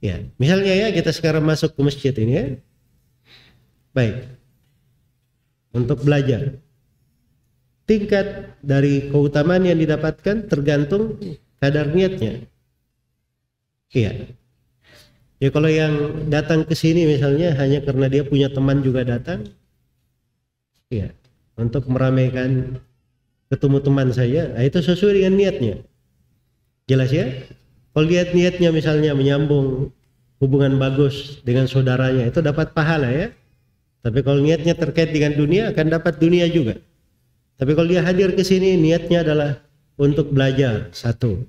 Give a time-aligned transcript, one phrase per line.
[0.00, 2.46] Ya, misalnya ya kita sekarang masuk ke masjid ini ya.
[3.92, 4.32] Baik.
[5.76, 6.56] Untuk belajar.
[7.84, 11.20] Tingkat dari keutamaan yang didapatkan tergantung
[11.60, 12.48] kadar niatnya.
[13.92, 14.32] Iya.
[15.40, 19.48] Ya kalau yang datang ke sini misalnya hanya karena dia punya teman juga datang,
[20.92, 21.16] iya,
[21.56, 22.76] untuk meramaikan
[23.48, 25.74] ketemu teman saya, nah itu sesuai dengan niatnya.
[26.84, 27.24] Jelas ya?
[27.90, 29.90] Kalau lihat niatnya misalnya menyambung
[30.38, 33.28] hubungan bagus dengan saudaranya, itu dapat pahala ya.
[34.00, 36.80] Tapi kalau niatnya terkait dengan dunia akan dapat dunia juga.
[37.60, 39.60] Tapi kalau dia hadir ke sini niatnya adalah
[40.00, 41.44] untuk belajar satu.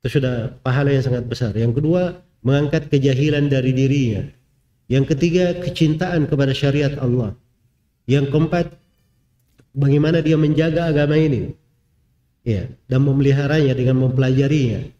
[0.00, 1.56] Itu sudah pahala yang sangat besar.
[1.56, 4.28] Yang kedua, mengangkat kejahilan dari dirinya.
[4.92, 7.32] Yang ketiga, kecintaan kepada syariat Allah.
[8.04, 8.66] Yang keempat,
[9.72, 11.56] bagaimana dia menjaga agama ini.
[12.44, 14.99] Ya, dan memeliharanya dengan mempelajarinya.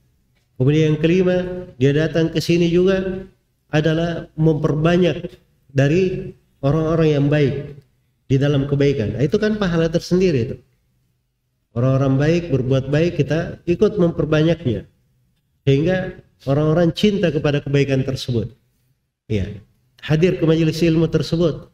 [0.61, 1.37] Kemudian yang kelima,
[1.81, 3.25] dia datang ke sini juga
[3.73, 5.33] adalah memperbanyak
[5.73, 7.81] dari orang-orang yang baik
[8.29, 9.17] di dalam kebaikan.
[9.17, 10.57] Nah, itu kan pahala tersendiri itu.
[11.73, 14.85] Orang-orang baik berbuat baik kita ikut memperbanyaknya
[15.65, 18.53] sehingga orang-orang cinta kepada kebaikan tersebut.
[19.33, 19.49] Ya,
[20.05, 21.73] hadir ke majelis ilmu tersebut.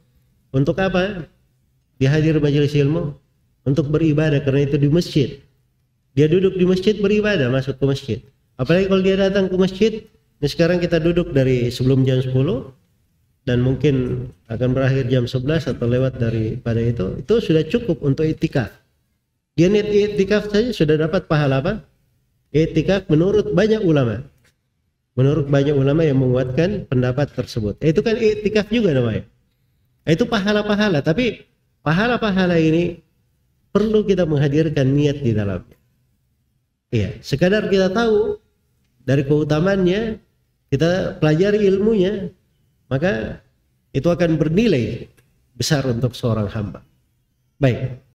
[0.54, 1.26] Untuk apa?
[1.98, 3.18] Dia hadir majelis ilmu
[3.66, 5.42] untuk beribadah karena itu di masjid.
[6.14, 8.20] Dia duduk di masjid beribadah masuk ke masjid.
[8.56, 9.92] Apalagi kalau dia datang ke masjid,
[10.40, 12.32] ini sekarang kita duduk dari sebelum jam 10
[13.44, 18.72] dan mungkin akan berakhir jam 11 atau lewat daripada itu, itu sudah cukup untuk itikaf.
[19.56, 21.84] Dia niat itikaf saja sudah dapat pahala apa?
[22.52, 24.24] Itikaf menurut banyak ulama.
[25.16, 27.80] Menurut banyak ulama yang menguatkan pendapat tersebut.
[27.80, 29.24] Itu kan itikaf juga namanya.
[30.04, 31.44] Itu pahala-pahala, tapi
[31.80, 33.00] pahala-pahala ini
[33.72, 35.76] perlu kita menghadirkan niat di dalamnya.
[36.92, 38.38] Iya, sekadar kita tahu
[39.06, 40.18] dari keutamannya,
[40.68, 42.28] kita pelajari ilmunya,
[42.90, 43.38] maka
[43.94, 45.06] itu akan bernilai
[45.54, 46.82] besar untuk seorang hamba.
[47.56, 48.02] Baik.